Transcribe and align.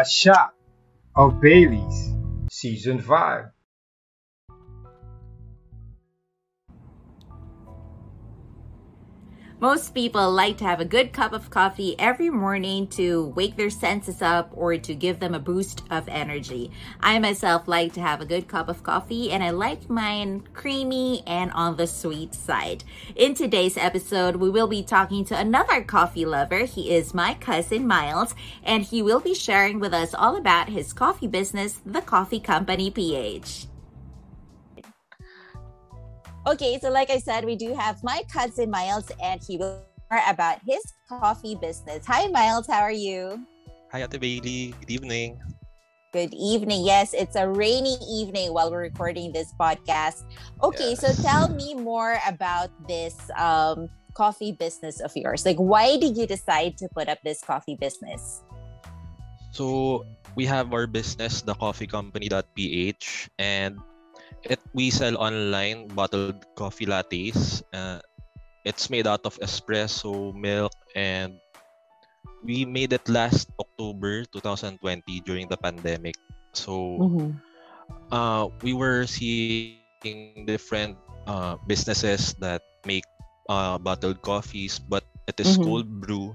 a 0.00 0.04
shot 0.04 0.52
of 1.14 1.40
Bailey's 1.40 2.12
Season 2.50 3.00
5. 3.00 3.44
Most 9.58 9.94
people 9.94 10.30
like 10.30 10.58
to 10.58 10.64
have 10.64 10.80
a 10.80 10.84
good 10.84 11.14
cup 11.14 11.32
of 11.32 11.48
coffee 11.48 11.96
every 11.98 12.28
morning 12.28 12.86
to 12.88 13.28
wake 13.28 13.56
their 13.56 13.70
senses 13.70 14.20
up 14.20 14.50
or 14.52 14.76
to 14.76 14.94
give 14.94 15.18
them 15.18 15.34
a 15.34 15.38
boost 15.38 15.82
of 15.90 16.06
energy. 16.10 16.70
I 17.00 17.18
myself 17.20 17.66
like 17.66 17.94
to 17.94 18.02
have 18.02 18.20
a 18.20 18.26
good 18.26 18.48
cup 18.48 18.68
of 18.68 18.82
coffee 18.82 19.32
and 19.32 19.42
I 19.42 19.48
like 19.48 19.88
mine 19.88 20.46
creamy 20.52 21.22
and 21.26 21.50
on 21.52 21.78
the 21.78 21.86
sweet 21.86 22.34
side. 22.34 22.84
In 23.14 23.32
today's 23.32 23.78
episode, 23.78 24.36
we 24.36 24.50
will 24.50 24.68
be 24.68 24.82
talking 24.82 25.24
to 25.24 25.38
another 25.38 25.82
coffee 25.82 26.26
lover. 26.26 26.66
He 26.66 26.94
is 26.94 27.14
my 27.14 27.32
cousin 27.32 27.86
Miles 27.86 28.34
and 28.62 28.82
he 28.82 29.00
will 29.00 29.20
be 29.20 29.32
sharing 29.32 29.80
with 29.80 29.94
us 29.94 30.12
all 30.12 30.36
about 30.36 30.68
his 30.68 30.92
coffee 30.92 31.28
business, 31.28 31.80
the 31.86 32.02
Coffee 32.02 32.40
Company 32.40 32.90
PH. 32.90 33.68
Okay, 36.46 36.78
so 36.78 36.90
like 36.90 37.10
I 37.10 37.18
said, 37.18 37.44
we 37.44 37.56
do 37.56 37.74
have 37.74 37.98
my 38.04 38.22
cousin 38.30 38.70
Miles, 38.70 39.10
and 39.20 39.42
he 39.42 39.58
will 39.58 39.82
about 40.30 40.62
his 40.62 40.78
coffee 41.08 41.58
business. 41.58 42.06
Hi, 42.06 42.28
Miles. 42.28 42.70
How 42.70 42.86
are 42.86 42.94
you? 42.94 43.42
Hi, 43.90 44.06
Ate 44.06 44.20
Bailey. 44.20 44.70
Good 44.78 44.90
evening. 44.90 45.42
Good 46.12 46.32
evening. 46.32 46.86
Yes, 46.86 47.14
it's 47.14 47.34
a 47.34 47.48
rainy 47.50 47.98
evening 48.06 48.54
while 48.54 48.70
we're 48.70 48.86
recording 48.86 49.32
this 49.32 49.50
podcast. 49.58 50.22
Okay, 50.62 50.94
yes. 50.94 51.02
so 51.02 51.10
tell 51.18 51.50
me 51.50 51.74
more 51.74 52.22
about 52.28 52.70
this 52.86 53.18
um, 53.34 53.90
coffee 54.14 54.52
business 54.52 55.00
of 55.00 55.10
yours. 55.16 55.44
Like, 55.44 55.58
why 55.58 55.98
did 55.98 56.16
you 56.16 56.30
decide 56.30 56.78
to 56.78 56.88
put 56.94 57.08
up 57.08 57.18
this 57.24 57.42
coffee 57.42 57.74
business? 57.74 58.46
So, 59.50 60.06
we 60.36 60.46
have 60.46 60.72
our 60.72 60.86
business, 60.86 61.42
the 61.42 61.54
coffee 61.54 61.88
company.ph, 61.88 63.30
and 63.40 63.82
it 64.44 64.60
we 64.74 64.90
sell 64.90 65.16
online 65.16 65.88
bottled 65.88 66.44
coffee 66.54 66.86
lattes. 66.86 67.62
Uh, 67.72 68.00
it's 68.66 68.90
made 68.90 69.06
out 69.06 69.24
of 69.24 69.38
espresso, 69.38 70.34
milk, 70.34 70.74
and 70.94 71.38
we 72.42 72.64
made 72.64 72.92
it 72.92 73.06
last 73.08 73.50
October 73.58 74.24
2020 74.34 75.20
during 75.22 75.46
the 75.48 75.56
pandemic. 75.56 76.14
So 76.52 76.98
mm-hmm. 76.98 77.30
uh, 78.10 78.50
we 78.62 78.74
were 78.74 79.06
seeing 79.06 80.46
different 80.46 80.98
uh, 81.26 81.56
businesses 81.66 82.34
that 82.38 82.62
make 82.84 83.04
uh, 83.48 83.78
bottled 83.78 84.22
coffees, 84.22 84.78
but 84.78 85.04
it 85.26 85.38
is 85.38 85.54
mm-hmm. 85.54 85.64
cold 85.64 85.88
brew. 86.00 86.34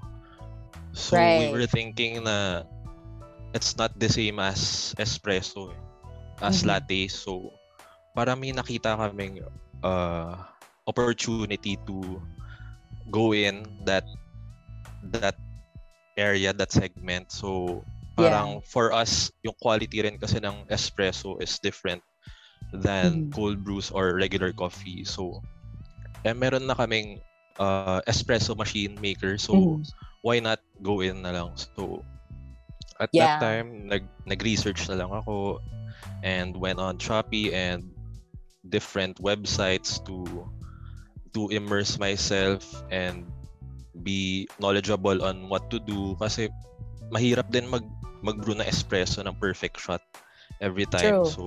So 0.92 1.16
right. 1.16 1.48
we 1.48 1.52
were 1.52 1.66
thinking 1.66 2.24
na 2.24 2.64
it's 3.52 3.76
not 3.76 3.96
the 3.96 4.08
same 4.08 4.40
as 4.40 4.92
espresso, 4.96 5.72
as 6.40 6.60
mm-hmm. 6.60 6.68
latte. 6.68 7.08
So 7.08 7.52
para 8.12 8.36
may 8.36 8.52
nakita 8.52 8.96
kaming 8.96 9.40
uh, 9.82 10.36
opportunity 10.86 11.76
to 11.88 12.20
go 13.10 13.32
in 13.32 13.64
that 13.84 14.04
that 15.12 15.36
area, 16.16 16.52
that 16.52 16.72
segment. 16.72 17.32
So 17.32 17.82
parang 18.16 18.60
yeah. 18.60 18.64
for 18.68 18.92
us, 18.92 19.32
yung 19.42 19.56
quality 19.60 20.04
rin 20.04 20.20
kasi 20.20 20.38
ng 20.38 20.68
espresso 20.68 21.40
is 21.40 21.58
different 21.60 22.04
than 22.72 23.28
mm-hmm. 23.28 23.34
cold 23.36 23.64
brews 23.64 23.90
or 23.90 24.16
regular 24.16 24.52
coffee. 24.52 25.04
So 25.04 25.40
eh 26.22 26.36
meron 26.36 26.68
na 26.68 26.76
kaming 26.76 27.20
uh, 27.58 28.00
espresso 28.08 28.56
machine 28.56 28.96
maker. 29.00 29.36
So 29.36 29.52
mm-hmm. 29.52 29.82
why 30.22 30.40
not 30.40 30.60
go 30.80 31.00
in 31.00 31.24
na 31.24 31.32
lang? 31.32 31.56
So 31.56 32.04
at 33.00 33.10
yeah. 33.12 33.36
that 33.36 33.42
time, 33.42 33.88
nag 33.88 34.04
nag-research 34.28 34.86
na 34.86 35.02
lang 35.02 35.10
ako 35.10 35.58
and 36.22 36.54
went 36.54 36.78
on 36.78 36.96
Shopee 37.02 37.50
and 37.50 37.91
different 38.68 39.18
websites 39.18 39.98
to 40.06 40.46
to 41.34 41.48
immerse 41.48 41.98
myself 41.98 42.62
and 42.92 43.26
be 44.02 44.48
knowledgeable 44.60 45.24
on 45.24 45.48
what 45.48 45.70
to 45.70 45.80
do 45.82 46.14
kasi 46.20 46.48
mahirap 47.12 47.48
din 47.50 47.68
mag 47.68 47.84
mag-brew 48.22 48.54
ng 48.54 48.64
espresso 48.64 49.20
ng 49.24 49.34
perfect 49.42 49.82
shot 49.82 50.00
every 50.62 50.86
time. 50.86 51.20
True. 51.20 51.26
So 51.26 51.44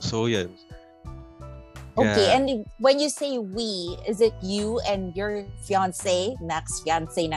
so 0.00 0.16
yun. 0.26 0.56
Okay, 2.00 2.32
and 2.32 2.64
when 2.78 2.96
you 2.96 3.12
say 3.12 3.36
we, 3.36 3.98
is 4.08 4.24
it 4.24 4.32
you 4.40 4.80
and 4.88 5.12
your 5.12 5.44
fiance, 5.68 6.32
next 6.40 6.80
fiance 6.80 7.28
na? 7.28 7.36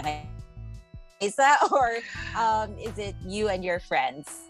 Isa 1.19 1.57
or 1.72 2.00
um, 2.38 2.72
is 2.80 2.95
it 2.95 3.16
you 3.28 3.50
and 3.50 3.63
your 3.63 3.80
friends? 3.80 4.47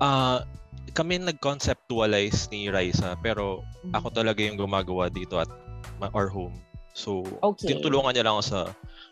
Uh, 0.00 0.42
kami 0.94 1.18
nag-conceptualize 1.18 2.48
ni 2.54 2.70
Raisa 2.70 3.18
pero 3.18 3.60
mm-hmm. 3.60 3.98
ako 3.98 4.08
talaga 4.14 4.40
yung 4.46 4.56
gumagawa 4.56 5.10
dito 5.10 5.42
at 5.42 5.50
our 6.14 6.30
home. 6.30 6.54
So, 6.94 7.26
okay. 7.42 7.74
tinutulungan 7.74 8.14
niya 8.14 8.30
lang 8.30 8.38
ako 8.38 8.44
sa 8.46 8.60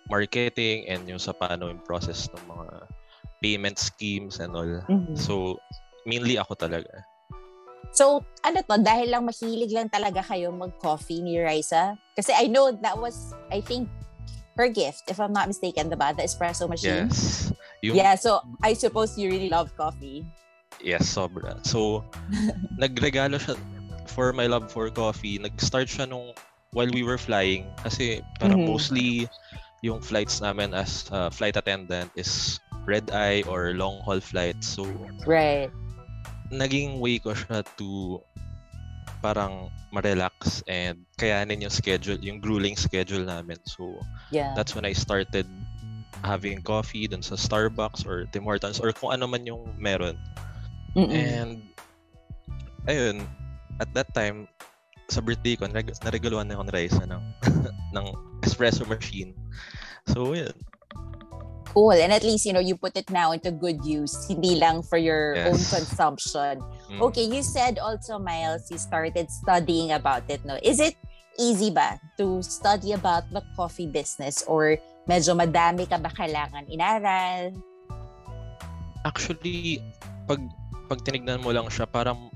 marketing 0.07 0.87
and 0.87 1.03
yung 1.11 1.19
sa 1.19 1.35
paano 1.35 1.67
yung 1.67 1.83
process 1.83 2.31
ng 2.31 2.45
mga 2.47 2.69
payment 3.43 3.77
schemes 3.83 4.39
and 4.39 4.55
all. 4.55 4.73
Mm-hmm. 4.87 5.19
So, 5.19 5.59
mainly 6.07 6.39
ako 6.39 6.55
talaga. 6.55 7.03
So, 7.93 8.23
ano 8.47 8.63
to, 8.63 8.79
dahil 8.79 9.11
lang 9.11 9.27
mahilig 9.27 9.75
lang 9.75 9.91
talaga 9.91 10.23
kayo 10.23 10.55
mag-coffee 10.55 11.21
ni 11.21 11.43
Raisa? 11.43 11.99
Kasi 12.15 12.31
I 12.33 12.47
know 12.47 12.71
that 12.71 12.97
was, 12.97 13.35
I 13.51 13.59
think, 13.59 13.91
her 14.55 14.71
gift, 14.71 15.11
if 15.11 15.19
I'm 15.19 15.35
not 15.35 15.51
mistaken, 15.51 15.91
diba? 15.91 16.15
The 16.15 16.23
espresso 16.25 16.71
machine. 16.71 17.11
Yes. 17.11 17.51
Yung... 17.83 17.99
Yeah, 17.99 18.15
so 18.15 18.41
I 18.63 18.79
suppose 18.79 19.19
you 19.19 19.29
really 19.29 19.51
love 19.51 19.75
coffee. 19.75 20.23
Yes, 20.83 21.07
sobra. 21.07 21.63
So, 21.65 22.05
nagregalo 22.83 23.39
siya 23.39 23.55
for 24.11 24.35
my 24.35 24.51
love 24.51 24.69
for 24.69 24.91
coffee. 24.91 25.39
Nag-start 25.39 25.89
siya 25.89 26.11
nung 26.11 26.35
while 26.75 26.91
we 26.91 27.07
were 27.07 27.19
flying. 27.19 27.71
Kasi 27.87 28.21
parang 28.43 28.67
mm-hmm. 28.67 28.73
mostly 28.75 29.09
yung 29.83 30.03
flights 30.03 30.43
namin 30.43 30.75
as 30.75 31.07
uh, 31.11 31.31
flight 31.31 31.57
attendant 31.57 32.11
is 32.15 32.59
red 32.87 33.11
eye 33.11 33.43
or 33.47 33.75
long 33.75 34.03
haul 34.03 34.21
flights. 34.21 34.67
So, 34.67 34.87
right. 35.27 35.71
Naging 36.51 36.99
way 36.99 37.19
ko 37.19 37.33
siya 37.33 37.65
to 37.79 38.21
parang 39.23 39.71
ma-relax 39.95 40.67
and 40.67 41.07
kayanin 41.15 41.63
yung 41.63 41.71
schedule, 41.71 42.19
yung 42.19 42.43
grueling 42.43 42.75
schedule 42.75 43.23
namin. 43.23 43.59
So, 43.65 44.03
yeah. 44.35 44.53
that's 44.59 44.75
when 44.75 44.85
I 44.85 44.93
started 44.93 45.47
having 46.23 46.63
coffee 46.63 47.07
dun 47.07 47.23
sa 47.23 47.35
Starbucks 47.35 48.07
or 48.07 48.27
Tim 48.31 48.47
Hortons 48.47 48.79
or 48.79 48.93
kung 48.95 49.15
ano 49.15 49.27
man 49.27 49.47
yung 49.47 49.75
meron. 49.79 50.19
Mm-mm. 50.97 51.13
And, 51.13 51.63
ayun, 52.87 53.27
at 53.81 53.93
that 53.95 54.13
time, 54.13 54.49
sa 55.09 55.21
birthday 55.21 55.57
ko, 55.57 55.69
nareg- 55.69 55.97
naregaluhan 56.05 56.49
na 56.49 56.57
ako 56.57 56.65
ni 56.69 56.73
Raisa 56.73 57.05
ng, 57.05 57.23
ng 57.97 58.07
espresso 58.45 58.85
machine. 58.89 59.37
So, 60.09 60.33
yun. 60.33 60.53
Cool. 61.73 61.97
And 61.97 62.13
at 62.13 62.23
least, 62.23 62.45
you 62.45 62.53
know, 62.53 62.61
you 62.61 62.77
put 62.77 62.97
it 62.97 63.09
now 63.09 63.33
into 63.33 63.51
good 63.51 63.81
use, 63.85 64.29
hindi 64.29 64.61
lang 64.61 64.85
for 64.85 65.01
your 65.01 65.37
yes. 65.37 65.49
own 65.49 65.61
consumption. 65.81 66.55
Mm. 66.93 67.01
Okay, 67.09 67.25
you 67.25 67.41
said 67.41 67.81
also, 67.81 68.21
Miles, 68.21 68.69
you 68.69 68.77
started 68.77 69.31
studying 69.33 69.93
about 69.93 70.29
it, 70.29 70.45
no? 70.45 70.61
Is 70.61 70.81
it 70.81 70.97
easy 71.41 71.73
ba 71.73 71.97
to 72.21 72.45
study 72.45 72.93
about 72.93 73.25
the 73.33 73.41
coffee 73.57 73.89
business 73.89 74.45
or 74.45 74.77
medyo 75.09 75.33
madami 75.33 75.89
ka 75.89 75.97
ba 75.97 76.13
kailangan 76.13 76.69
inaral? 76.69 77.57
Actually, 79.09 79.81
pag 80.29 80.45
pag 80.93 81.01
tinignan 81.09 81.41
mo 81.41 81.57
lang 81.57 81.73
siya, 81.73 81.89
parang 81.89 82.29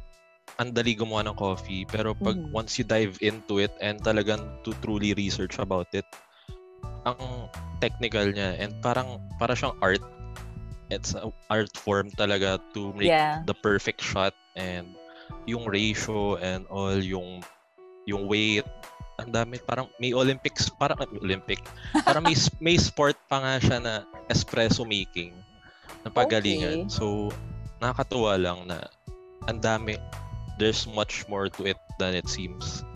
ang 0.57 0.73
dali 0.73 0.97
gumawa 0.97 1.29
ng 1.29 1.37
coffee. 1.37 1.85
Pero 1.85 2.17
pag 2.17 2.41
mm. 2.41 2.57
once 2.57 2.81
you 2.81 2.89
dive 2.89 3.21
into 3.21 3.61
it 3.61 3.77
and 3.85 4.01
talagang 4.01 4.41
to 4.65 4.73
truly 4.81 5.13
research 5.13 5.61
about 5.61 5.93
it, 5.93 6.09
ang 7.05 7.53
technical 7.85 8.25
niya 8.25 8.57
and 8.57 8.73
parang 8.81 9.21
para 9.37 9.53
siyang 9.53 9.77
art. 9.85 10.01
It's 10.89 11.13
an 11.13 11.37
art 11.53 11.77
form 11.77 12.09
talaga 12.17 12.57
to 12.73 12.97
make 12.97 13.13
yeah. 13.13 13.45
the 13.45 13.53
perfect 13.53 14.01
shot 14.01 14.33
and 14.57 14.97
yung 15.45 15.69
ratio 15.69 16.41
and 16.41 16.65
all 16.73 16.97
yung 16.97 17.45
yung 18.07 18.31
weight 18.31 18.65
ang 19.19 19.35
dami 19.35 19.59
parang 19.59 19.91
may 19.99 20.15
Olympics 20.15 20.71
parang 20.71 21.03
Olympic 21.19 21.59
parang 22.07 22.23
may 22.23 22.39
may 22.65 22.79
sport 22.79 23.19
pa 23.27 23.43
nga 23.43 23.55
siya 23.59 23.79
na 23.83 23.95
espresso 24.31 24.87
making 24.87 25.35
na 26.07 26.11
pagalingan 26.15 26.87
okay. 26.87 26.93
so 26.93 27.35
nakakatuwa 27.81 28.35
lang 28.41 28.59
na 28.67 28.85
ang 29.47 29.61
dami. 29.61 29.97
There's 30.57 30.89
much 30.89 31.29
more 31.29 31.53
to 31.61 31.69
it 31.69 31.81
than 32.01 32.17
it 32.17 32.29
seems. 32.29 32.87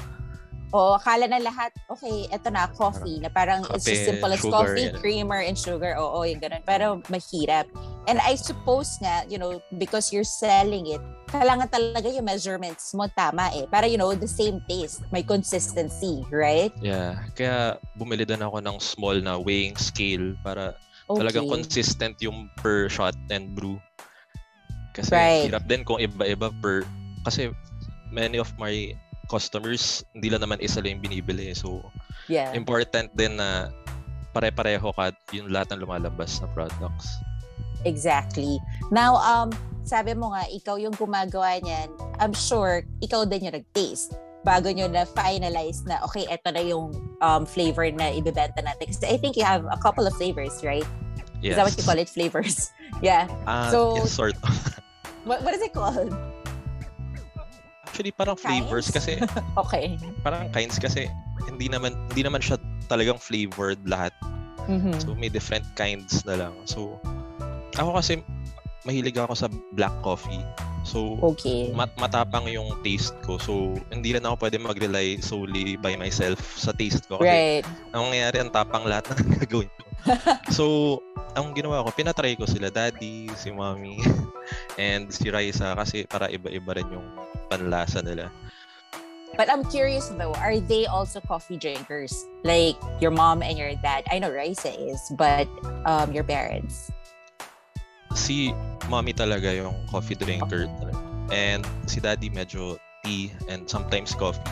oh, 0.72 0.94
akala 0.98 1.26
na 1.26 1.42
lahat, 1.42 1.74
okay, 1.90 2.30
eto 2.30 2.50
na, 2.50 2.70
coffee, 2.70 3.18
na 3.18 3.28
parang 3.28 3.62
Kape, 3.66 3.74
it's 3.74 3.86
just 3.86 4.06
simple 4.06 4.30
as 4.30 4.38
sugar, 4.40 4.54
coffee, 4.54 4.86
yan. 4.86 4.94
creamer, 5.02 5.40
and 5.42 5.58
sugar. 5.58 5.98
Oo, 5.98 6.22
yung 6.22 6.38
ganun. 6.38 6.62
Pero 6.62 7.02
mahirap. 7.10 7.66
And 8.06 8.18
I 8.22 8.34
suppose 8.34 8.98
nga, 9.02 9.26
you 9.28 9.38
know, 9.38 9.58
because 9.78 10.14
you're 10.14 10.26
selling 10.26 10.86
it, 10.86 11.02
kailangan 11.30 11.70
talaga 11.70 12.10
yung 12.10 12.26
measurements 12.26 12.94
mo 12.94 13.06
tama 13.14 13.50
eh. 13.54 13.66
Para, 13.66 13.86
you 13.86 13.98
know, 13.98 14.14
the 14.14 14.30
same 14.30 14.62
taste. 14.70 15.02
May 15.10 15.22
consistency, 15.22 16.22
right? 16.30 16.70
Yeah. 16.78 17.18
Kaya 17.34 17.78
bumili 17.98 18.26
din 18.26 18.42
ako 18.42 18.62
ng 18.62 18.78
small 18.78 19.18
na 19.18 19.38
weighing 19.38 19.74
scale 19.78 20.38
para 20.42 20.74
Talagang 21.10 21.50
Okay. 21.50 21.54
consistent 21.58 22.14
yung 22.22 22.46
per 22.54 22.86
shot 22.86 23.18
and 23.34 23.50
brew. 23.50 23.82
Kasi 24.90 25.12
Right. 25.12 25.46
hirap 25.46 25.64
din 25.66 25.82
kung 25.82 25.98
iba-iba 25.98 26.50
per... 26.58 26.82
Kasi 27.22 27.52
many 28.10 28.40
of 28.40 28.50
my 28.58 28.94
customers, 29.30 30.02
hindi 30.12 30.28
lang 30.28 30.42
naman 30.42 30.58
isa 30.58 30.82
lang 30.82 30.98
yung 30.98 31.02
binibili. 31.06 31.54
So, 31.54 31.84
Yeah. 32.26 32.50
important 32.54 33.14
din 33.14 33.38
na 33.38 33.70
pare-pareho 34.30 34.90
ka 34.94 35.10
yung 35.30 35.50
lahat 35.50 35.74
ng 35.74 35.82
lumalabas 35.82 36.38
na 36.38 36.46
products. 36.50 37.06
Exactly. 37.84 38.58
Now, 38.90 39.16
um, 39.18 39.50
sabi 39.82 40.14
mo 40.14 40.30
nga, 40.30 40.44
ikaw 40.46 40.76
yung 40.76 40.94
gumagawa 40.94 41.58
niyan. 41.58 41.88
I'm 42.20 42.34
sure, 42.34 42.84
ikaw 43.00 43.24
din 43.24 43.48
yung 43.48 43.56
nag-taste 43.56 44.14
bago 44.40 44.70
nyo 44.70 44.86
na 44.86 45.04
finalize 45.04 45.84
na, 45.84 46.00
okay, 46.04 46.24
eto 46.28 46.52
na 46.52 46.62
yung 46.62 46.92
um, 47.20 47.42
flavor 47.44 47.88
na 47.90 48.12
ibebenta 48.12 48.60
natin. 48.60 48.88
Kasi 48.88 49.04
I 49.06 49.16
think 49.16 49.34
you 49.36 49.44
have 49.44 49.64
a 49.66 49.78
couple 49.80 50.06
of 50.06 50.14
flavors, 50.14 50.62
right? 50.62 50.86
Yes. 51.40 51.54
Is 51.54 51.56
that 51.56 51.64
what 51.64 51.76
you 51.76 51.84
call 51.84 51.98
it? 51.98 52.08
Flavors? 52.08 52.68
yeah. 53.02 53.24
Ah, 53.48 53.72
So- 53.72 53.96
yes, 53.96 54.12
sort 54.12 54.36
of. 54.44 54.52
What, 55.30 55.46
what 55.46 55.54
is 55.54 55.62
it 55.62 55.70
called? 55.70 56.10
Actually, 57.86 58.10
parang 58.10 58.34
flavors 58.34 58.90
Kinds? 58.90 58.98
kasi, 58.98 59.12
Okay. 59.62 59.94
parang 60.26 60.50
kinds 60.50 60.74
kasi 60.82 61.06
hindi 61.46 61.70
naman 61.70 61.94
hindi 62.10 62.26
naman 62.26 62.42
siya 62.42 62.58
talagang 62.90 63.14
flavored 63.22 63.78
lahat. 63.86 64.10
Mhm. 64.66 64.98
So 64.98 65.14
may 65.14 65.30
different 65.30 65.62
kinds 65.78 66.26
na 66.26 66.34
lang. 66.34 66.54
So 66.66 66.98
ako 67.78 68.02
kasi 68.02 68.26
mahilig 68.82 69.14
ako 69.22 69.38
sa 69.38 69.46
black 69.78 69.94
coffee. 70.02 70.42
So 70.82 71.14
Okay. 71.22 71.70
mat 71.78 71.94
matapang 71.94 72.50
yung 72.50 72.82
taste 72.82 73.14
ko. 73.22 73.38
So 73.38 73.78
hindi 73.94 74.18
rin 74.18 74.26
ako 74.26 74.50
pwede 74.50 74.58
mag-rely 74.58 75.22
solely 75.22 75.78
by 75.78 75.94
myself 75.94 76.42
sa 76.58 76.74
taste 76.74 77.06
ko. 77.06 77.22
Kasi 77.22 77.62
Right. 77.62 77.64
ang 77.94 78.10
nangyayari, 78.10 78.36
ang 78.42 78.50
tapang 78.50 78.82
lahat 78.82 79.06
ng 79.14 79.38
gagawin 79.38 79.70
ko. 79.70 79.84
so, 80.56 80.64
ang 81.34 81.54
ginawa 81.54 81.84
ko, 81.86 81.94
pinatry 81.94 82.34
ko 82.34 82.46
sila 82.46 82.70
daddy, 82.70 83.30
si 83.38 83.50
mommy, 83.54 83.98
and 84.80 85.10
si 85.12 85.30
Raisa 85.30 85.74
kasi 85.78 86.06
para 86.06 86.26
iba-iba 86.30 86.74
rin 86.74 86.88
yung 86.90 87.06
panlasa 87.46 88.02
nila. 88.02 88.30
But 89.38 89.46
I'm 89.46 89.62
curious 89.70 90.10
though, 90.10 90.34
are 90.42 90.58
they 90.58 90.90
also 90.90 91.22
coffee 91.22 91.56
drinkers? 91.56 92.12
Like 92.42 92.74
your 92.98 93.14
mom 93.14 93.46
and 93.46 93.54
your 93.54 93.72
dad? 93.78 94.02
I 94.10 94.18
know 94.18 94.28
Raisa 94.28 94.74
is, 94.74 94.98
but 95.14 95.46
um, 95.86 96.10
your 96.10 96.26
parents? 96.26 96.90
Si 98.18 98.50
mommy 98.90 99.14
talaga 99.14 99.54
yung 99.54 99.86
coffee 99.86 100.18
drinker. 100.18 100.66
And 101.30 101.62
si 101.86 102.02
daddy 102.02 102.26
medyo 102.26 102.74
tea 103.06 103.30
and 103.46 103.70
sometimes 103.70 104.18
coffee. 104.18 104.42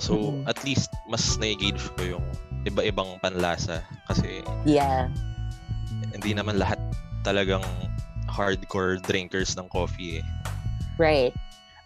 So, 0.00 0.32
Mhm. 0.32 0.48
at 0.48 0.56
least 0.64 0.88
mas 1.04 1.36
na-gauge 1.36 1.92
ko 2.00 2.16
yung 2.16 2.24
iba-ibang 2.64 3.20
panlasa 3.20 3.84
kasi 4.08 4.40
Yeah. 4.64 5.12
Hindi 6.12 6.34
naman 6.34 6.58
lahat 6.58 6.78
talagang 7.22 7.64
hardcore 8.30 9.02
drinkers 9.02 9.56
ng 9.58 9.66
coffee 9.68 10.22
eh. 10.22 10.26
Right. 10.98 11.34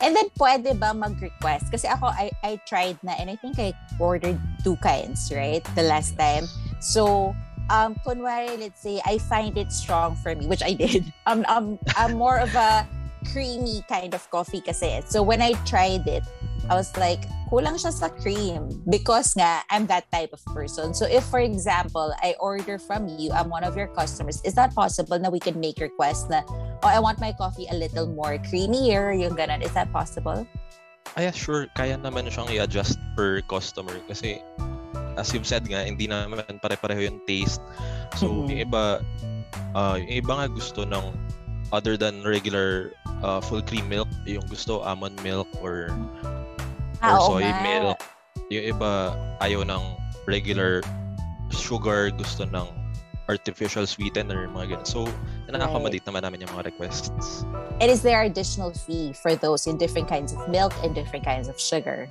And 0.03 0.15
then, 0.15 0.29
pwede 0.37 0.77
ba 0.77 0.93
mag-request? 0.93 1.71
Kasi 1.71 1.87
ako, 1.89 2.11
I, 2.13 2.29
I 2.43 2.61
tried 2.67 2.99
na 3.01 3.15
and 3.17 3.31
I 3.31 3.37
think 3.37 3.59
I 3.59 3.73
ordered 3.99 4.37
two 4.63 4.77
kinds, 4.83 5.33
right? 5.33 5.65
The 5.79 5.87
last 5.87 6.19
time. 6.19 6.45
So, 6.83 7.33
um, 7.71 7.97
kunwari, 8.05 8.59
let's 8.59 8.83
say, 8.83 9.01
I 9.07 9.19
find 9.19 9.57
it 9.57 9.73
strong 9.73 10.17
for 10.17 10.35
me, 10.35 10.47
which 10.47 10.63
I 10.63 10.75
did. 10.75 11.13
Um, 11.27 11.47
um, 11.49 11.79
I'm 11.97 12.21
more 12.21 12.37
of 12.37 12.53
a 12.55 12.87
creamy 13.33 13.81
kind 13.89 14.13
of 14.13 14.29
coffee 14.31 14.61
kasi. 14.61 15.01
So, 15.09 15.23
when 15.23 15.41
I 15.41 15.57
tried 15.65 16.05
it, 16.05 16.27
I 16.69 16.75
was 16.75 16.93
like, 16.99 17.25
kulang 17.49 17.77
siya 17.77 17.93
sa 17.93 18.09
cream 18.09 18.69
because 18.89 19.37
nga, 19.37 19.63
I'm 19.71 19.87
that 19.93 20.09
type 20.11 20.33
of 20.33 20.41
person. 20.51 20.95
So, 20.95 21.07
if, 21.07 21.25
for 21.29 21.41
example, 21.41 22.15
I 22.23 22.35
order 22.41 22.79
from 22.79 23.09
you, 23.09 23.33
I'm 23.33 23.49
one 23.49 23.65
of 23.65 23.77
your 23.77 23.89
customers, 23.93 24.41
is 24.45 24.55
that 24.55 24.75
possible 24.75 25.19
na 25.19 25.29
we 25.29 25.41
can 25.41 25.61
make 25.61 25.81
request 25.81 26.31
na 26.31 26.43
oh, 26.49 26.91
I 26.91 27.01
want 27.01 27.21
my 27.21 27.33
coffee 27.33 27.67
a 27.71 27.77
little 27.77 28.07
more 28.07 28.37
creamier, 28.39 29.13
yung 29.13 29.37
ganun. 29.37 29.65
Is 29.65 29.73
that 29.73 29.93
possible? 29.93 30.47
Ay, 31.15 31.31
sure, 31.31 31.71
kaya 31.79 31.95
naman 31.95 32.27
siyang 32.27 32.51
i-adjust 32.51 32.99
per 33.15 33.41
customer 33.47 34.01
kasi 34.11 34.43
as 35.15 35.31
you've 35.31 35.47
said 35.47 35.63
nga, 35.71 35.87
hindi 35.87 36.11
naman 36.11 36.43
pare-pareho 36.59 37.07
yung 37.07 37.23
taste. 37.23 37.63
So, 38.19 38.27
Mhm. 38.27 38.51
yung 38.51 38.61
iba, 38.67 38.85
ah, 39.79 39.95
yung 39.95 40.11
iba 40.11 40.33
nga 40.43 40.47
gusto 40.51 40.83
ng 40.83 41.15
other 41.71 41.95
than 41.95 42.23
regular 42.27 42.93
ah, 43.25 43.41
full 43.41 43.63
cream 43.65 43.89
milk, 43.89 44.11
yung 44.29 44.45
gusto 44.53 44.85
almond 44.85 45.17
milk 45.25 45.49
or 45.65 45.89
or 47.05 47.07
Ah, 47.07 47.19
oo 47.19 47.29
soy 47.31 47.45
nga. 47.45 47.61
milk. 47.61 47.99
Yung 48.49 48.65
iba 48.67 48.91
ayaw 49.39 49.61
ng 49.63 49.83
regular 50.25 50.81
sugar, 51.51 52.09
gusto 52.11 52.45
ng 52.45 52.67
artificial 53.27 53.85
sweetener, 53.85 54.45
mga 54.49 54.77
ganun. 54.77 54.87
So, 54.87 55.09
na-accommodate 55.49 56.05
naman 56.05 56.23
namin 56.23 56.45
yung 56.45 56.53
mga 56.53 56.69
requests. 56.69 57.45
And 57.81 57.89
is 57.89 58.03
there 58.03 58.21
additional 58.21 58.75
fee 58.77 59.15
for 59.15 59.33
those 59.35 59.65
in 59.65 59.79
different 59.79 60.09
kinds 60.09 60.33
of 60.33 60.45
milk 60.47 60.77
and 60.83 60.93
different 60.93 61.25
kinds 61.25 61.49
of 61.49 61.57
sugar? 61.57 62.05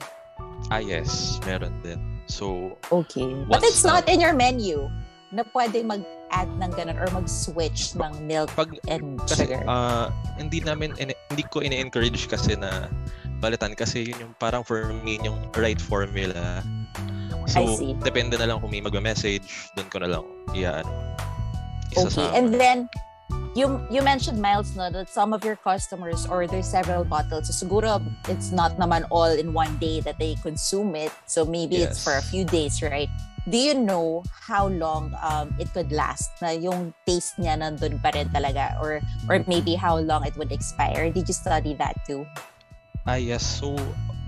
Ah, 0.72 0.81
yes, 0.81 1.38
meron 1.46 1.75
din. 1.81 2.01
So, 2.25 2.74
Okay. 2.89 3.30
But 3.46 3.62
it's 3.62 3.84
na- 3.84 4.00
not 4.00 4.10
in 4.10 4.18
your 4.18 4.34
menu 4.34 4.89
na 5.30 5.44
pwede 5.51 5.81
mag-add 5.84 6.50
ng 6.56 6.72
ganun 6.72 6.96
or 6.96 7.10
mag-switch 7.12 7.94
ng 7.94 8.13
milk 8.24 8.50
pag 8.54 8.74
and 8.88 9.18
kasi 9.19 9.46
sugar. 9.46 9.62
ah, 9.66 10.10
hindi 10.38 10.62
namin 10.62 10.94
hindi 10.96 11.44
ko 11.50 11.60
ini-encourage 11.60 12.25
kasi 12.25 12.54
na 12.56 12.86
palitan 13.44 13.75
kasi 13.75 14.07
yun 14.07 14.31
yung 14.31 14.34
parang 14.40 14.63
for 14.63 14.95
me 15.04 15.19
yung 15.19 15.36
right 15.60 15.84
formula. 15.84 16.63
So, 17.44 17.75
depende 18.00 18.40
na 18.40 18.48
lang 18.48 18.63
kung 18.63 18.72
may 18.72 18.80
magme-message, 18.80 19.44
doon 19.75 19.88
ko 19.92 20.00
na 20.00 20.07
lang 20.07 20.24
iyaan. 20.56 20.88
Okay. 21.92 22.07
Isasama. 22.07 22.31
And 22.31 22.56
then, 22.56 22.88
you 23.54 23.84
you 23.92 24.01
mentioned 24.01 24.42
Miles 24.42 24.74
no 24.75 24.90
that 24.90 25.10
some 25.10 25.34
of 25.34 25.45
your 25.45 25.56
customers 25.56 26.25
order 26.25 26.62
several 26.63 27.06
bottles. 27.06 27.50
So 27.50 27.54
siguro 27.54 28.01
it's 28.25 28.50
not 28.50 28.78
naman 28.81 29.06
all 29.13 29.30
in 29.30 29.54
one 29.54 29.78
day 29.78 30.01
that 30.01 30.18
they 30.18 30.36
consume 30.42 30.96
it. 30.96 31.13
So 31.30 31.46
maybe 31.46 31.86
it's 31.86 32.01
Yes. 32.01 32.06
for 32.06 32.16
a 32.18 32.25
few 32.25 32.46
days, 32.46 32.81
right? 32.81 33.10
Do 33.46 33.60
you 33.60 33.75
know 33.75 34.24
how 34.31 34.72
long 34.72 35.12
um, 35.19 35.51
it 35.60 35.68
could 35.75 35.92
last? 35.92 36.31
Na 36.39 36.56
yung 36.56 36.96
taste 37.06 37.36
niya 37.38 37.60
nandun 37.60 38.00
pa 38.01 38.16
rin 38.16 38.31
talaga 38.31 38.80
or 38.80 39.04
or 39.30 39.44
maybe 39.46 39.75
how 39.75 40.00
long 40.00 40.25
it 40.25 40.34
would 40.39 40.50
expire? 40.50 41.12
Did 41.12 41.28
you 41.28 41.36
study 41.36 41.75
that 41.78 42.00
too? 42.07 42.25
Ah, 43.03 43.19
yes. 43.19 43.44
So, 43.44 43.75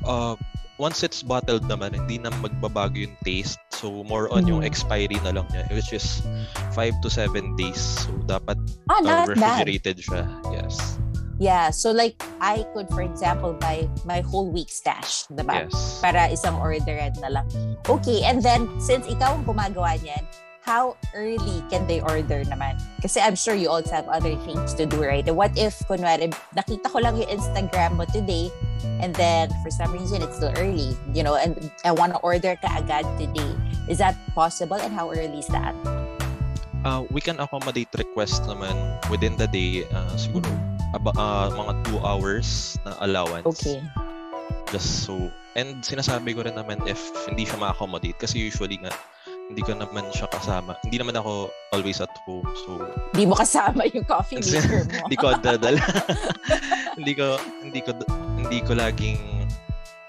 uh, 0.04 0.36
once 0.76 1.00
it's 1.00 1.24
bottled 1.24 1.64
naman, 1.66 1.96
hindi 1.96 2.20
na 2.20 2.32
magbabago 2.44 3.00
yung 3.00 3.16
taste. 3.24 3.60
So, 3.72 4.04
more 4.04 4.28
on 4.28 4.44
yung 4.48 4.64
Mhm. 4.64 4.70
expiry 4.70 5.20
na 5.24 5.32
lang 5.32 5.48
niya, 5.52 5.64
which 5.72 5.96
is 5.96 6.24
5 6.76 6.96
to 7.00 7.08
7 7.08 7.56
days. 7.56 8.04
So, 8.04 8.12
dapat 8.28 8.60
Ah, 8.92 9.00
uh, 9.00 9.02
not 9.02 9.32
bad. 9.32 9.64
refrigerated 9.64 10.04
siya. 10.04 10.28
Yes. 10.52 11.00
Yeah. 11.36 11.68
So 11.76 11.92
like 11.92 12.16
I 12.40 12.64
could, 12.72 12.88
for 12.88 13.04
example, 13.04 13.60
buy 13.60 13.92
my 14.08 14.24
whole 14.24 14.48
week 14.48 14.72
stash, 14.72 15.28
diba? 15.28 15.68
Yes. 15.68 16.00
para 16.00 16.32
isang 16.32 16.56
orderan 16.56 17.12
na 17.20 17.28
lang. 17.28 17.48
Okay, 17.92 18.24
and 18.24 18.40
then 18.40 18.72
since 18.80 19.04
ikaw 19.04 19.36
ang 19.36 19.44
gumagawa 19.44 20.00
niyan, 20.00 20.24
how 20.66 20.98
early 21.14 21.62
can 21.70 21.86
they 21.86 22.02
order 22.02 22.42
naman? 22.50 22.82
Kasi 22.98 23.22
I'm 23.22 23.38
sure 23.38 23.54
you 23.54 23.70
also 23.70 23.94
have 23.94 24.10
other 24.10 24.34
things 24.50 24.74
to 24.82 24.90
do, 24.90 24.98
right? 24.98 25.22
What 25.30 25.54
if, 25.54 25.78
kunwari, 25.86 26.34
nakita 26.58 26.90
ko 26.90 27.06
lang 27.06 27.22
yung 27.22 27.30
Instagram 27.30 28.02
mo 28.02 28.10
today, 28.10 28.50
and 28.98 29.14
then 29.14 29.54
for 29.62 29.70
some 29.70 29.94
reason 29.94 30.26
it's 30.26 30.42
still 30.42 30.52
early, 30.58 30.98
you 31.14 31.22
know, 31.22 31.38
and 31.38 31.54
I 31.86 31.94
want 31.94 32.18
to 32.18 32.20
order 32.26 32.58
ka 32.58 32.82
agad 32.82 33.06
today. 33.22 33.54
Is 33.86 34.02
that 34.02 34.18
possible, 34.34 34.82
and 34.82 34.90
how 34.90 35.14
early 35.14 35.38
is 35.38 35.50
that? 35.54 35.78
Uh, 36.82 37.06
we 37.14 37.22
can 37.22 37.38
accommodate 37.38 37.94
request 37.94 38.50
naman 38.50 38.74
within 39.14 39.38
the 39.38 39.46
day. 39.46 39.86
Uh, 39.94 40.18
siguro 40.18 40.50
aba, 40.98 41.14
uh, 41.14 41.54
mga 41.54 41.94
2 41.94 42.02
hours 42.02 42.74
na 42.90 42.98
allowance. 43.06 43.46
Okay. 43.46 43.86
Just 44.74 45.06
so. 45.06 45.30
And 45.54 45.86
sinasabi 45.86 46.34
ko 46.34 46.42
rin 46.42 46.58
naman 46.58 46.82
if 46.90 46.98
hindi 47.30 47.46
siya 47.46 47.62
ma-accommodate 47.62 48.18
kasi 48.18 48.42
usually 48.42 48.82
nga 48.82 48.90
hindi 49.46 49.62
ko 49.62 49.78
naman 49.78 50.10
siya 50.10 50.26
kasama. 50.34 50.74
Hindi 50.82 50.98
naman 50.98 51.14
ako 51.16 51.54
always 51.70 52.02
at 52.02 52.10
home. 52.26 52.46
So, 52.66 52.82
Di 53.14 53.30
mo 53.30 53.38
kasama 53.38 53.86
yung 53.94 54.06
coffee 54.06 54.42
maker 54.42 54.90
mo. 54.90 55.06
hindi 55.06 55.18
ko 55.18 55.28
dadala. 55.38 55.82
hindi 56.98 57.14
ko 57.14 57.38
hindi 57.62 57.80
ko 57.86 57.92
hindi 58.42 58.60
ko 58.66 58.72
laging 58.74 59.22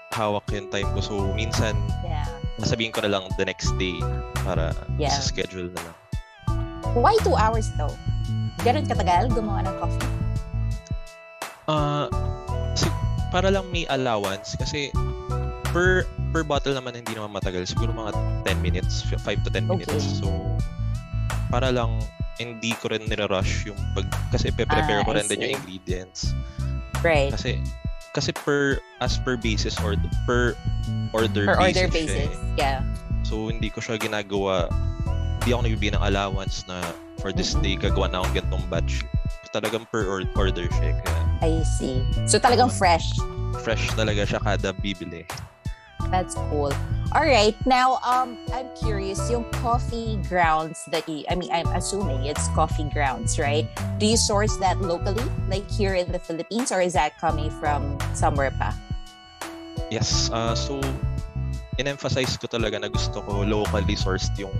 hawak 0.09 0.49
yung 0.49 0.69
time 0.73 0.89
ko. 0.97 0.99
So 0.99 1.13
minsan 1.37 1.77
yeah. 2.01 2.25
nasabihin 2.57 2.89
ko 2.89 3.05
na 3.05 3.13
lang 3.13 3.29
the 3.37 3.45
next 3.45 3.69
day 3.77 3.93
para 4.41 4.73
Yeah. 4.97 5.13
sa 5.13 5.21
schedule 5.21 5.69
na 5.69 5.81
lang. 5.85 5.95
Why 6.97 7.13
two 7.21 7.37
hours 7.37 7.69
though? 7.77 7.93
Ganun 8.65 8.89
katagal 8.89 9.29
gumawa 9.37 9.61
ng 9.61 9.75
coffee? 9.77 10.09
Ah, 11.69 12.09
si- 12.73 12.89
para 13.29 13.53
lang 13.53 13.69
may 13.69 13.85
allowance 13.85 14.57
kasi 14.57 14.89
per 15.69 16.09
per 16.37 16.45
bottle 16.45 16.77
naman 16.77 16.93
hindi 16.93 17.17
naman 17.17 17.33
matagal. 17.33 17.65
Siguro 17.65 17.89
mga 17.89 18.13
10 18.45 18.61
minutes, 18.61 19.01
5 19.09 19.17
to 19.41 19.49
10 19.49 19.65
minutes. 19.65 19.89
Okay. 19.89 20.21
So 20.21 20.29
para 21.49 21.73
lang 21.73 21.97
hindi 22.37 22.77
ko 22.77 22.93
rin 22.93 23.09
nire-rush 23.09 23.65
yung 23.65 23.79
pag 23.97 24.05
kasi 24.29 24.53
pe-prepare 24.53 25.01
Ah, 25.01 25.03
ko 25.03 25.17
rin 25.17 25.25
din 25.25 25.41
yung 25.41 25.57
ingredients. 25.57 26.29
Right. 27.01 27.33
Kasi 27.33 27.57
kasi 28.13 28.29
per 28.37 28.77
as 29.01 29.17
per 29.17 29.33
basis 29.33 29.81
or 29.81 29.97
per 30.29 30.53
order 31.11 31.49
Per 31.49 31.57
order 31.57 31.89
basis. 31.89 31.89
siya 31.89 31.89
basis. 31.89 32.13
eh. 32.29 32.29
Yeah. 32.55 32.85
So 33.25 33.49
hindi 33.49 33.73
ko 33.73 33.81
siya 33.81 33.97
ginagawa 33.97 34.69
hindi 35.41 35.49
ako 35.49 35.61
nagbibigay 35.65 35.97
ng 35.97 36.05
allowance 36.05 36.61
na 36.69 36.85
for 37.17 37.33
this 37.33 37.57
day 37.57 37.73
gagawa 37.73 38.13
na 38.13 38.21
akong 38.21 38.37
ganitong 38.37 38.65
batch. 38.69 39.01
Talagang 39.49 39.89
per 39.89 40.05
or- 40.05 40.29
order 40.37 40.69
siya. 40.69 40.93
eh. 40.93 40.95
Kaya 41.01 41.21
I 41.41 41.51
see. 41.73 41.97
So 42.29 42.37
talagang 42.37 42.69
fresh. 42.69 43.09
fresh 43.65 43.89
talaga 43.97 44.21
siya 44.21 44.37
kada 44.37 44.69
bibili. 44.75 45.25
That's 46.09 46.35
cool. 46.49 46.71
All 47.15 47.23
right. 47.23 47.55
Now, 47.65 47.99
um, 48.03 48.37
I'm 48.53 48.67
curious. 48.75 49.31
Yung 49.31 49.43
coffee 49.63 50.19
grounds 50.27 50.85
that 50.91 51.07
you, 51.07 51.23
I 51.29 51.35
mean, 51.35 51.51
I'm 51.51 51.67
assuming 51.67 52.25
it's 52.25 52.47
coffee 52.49 52.83
grounds, 52.91 53.39
right? 53.39 53.67
Do 53.97 54.05
you 54.05 54.17
source 54.17 54.55
that 54.57 54.79
locally, 54.81 55.23
like 55.47 55.69
here 55.71 55.95
in 55.95 56.11
the 56.11 56.19
Philippines, 56.19 56.71
or 56.71 56.81
is 56.81 56.93
that 56.93 57.17
coming 57.17 57.49
from 57.59 57.97
somewhere 58.13 58.51
pa? 58.51 58.75
Yes. 59.89 60.29
Uh, 60.31 60.55
so, 60.55 60.81
in-emphasize 61.77 62.35
ko 62.37 62.47
talaga 62.47 62.81
na 62.81 62.89
gusto 62.91 63.21
ko 63.23 63.45
locally 63.47 63.95
sourced 63.95 64.33
yung 64.35 64.53